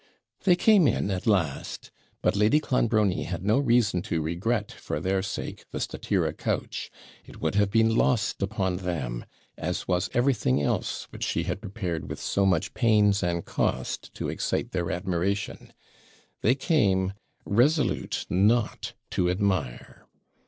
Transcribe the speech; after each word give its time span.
They 0.45 0.55
came 0.55 0.87
in 0.87 1.11
at 1.11 1.27
last. 1.27 1.91
But 2.23 2.35
Lady 2.35 2.59
Clonbrony 2.59 3.25
had 3.25 3.45
no 3.45 3.59
reason 3.59 4.01
to 4.09 4.19
regret 4.19 4.71
for 4.71 4.99
their 4.99 5.21
sake 5.21 5.65
the 5.69 5.77
statira 5.77 6.35
couch. 6.35 6.89
It 7.23 7.39
would 7.39 7.53
have 7.53 7.69
been 7.69 7.95
lost 7.95 8.41
upon 8.41 8.77
them, 8.77 9.25
as 9.59 9.87
was 9.87 10.09
everything 10.11 10.59
else 10.59 11.03
which 11.11 11.23
she 11.23 11.43
had 11.43 11.61
prepared 11.61 12.09
with 12.09 12.19
so 12.19 12.47
much 12.47 12.73
pains 12.73 13.21
and 13.21 13.45
cost 13.45 14.11
to 14.15 14.27
excite 14.27 14.71
their 14.71 14.89
admiration, 14.89 15.71
They 16.41 16.55
came 16.55 17.13
resolute 17.45 18.25
not 18.27 18.93
to 19.11 19.29
admire. 19.29 20.07